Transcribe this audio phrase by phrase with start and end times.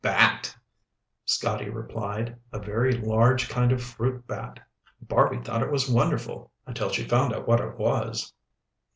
[0.03, 0.57] "Bat,"
[1.25, 2.35] Scotty replied.
[2.51, 4.59] "A very large kind of fruit bat.
[4.99, 8.33] Barby thought it was wonderful until she found out what it was."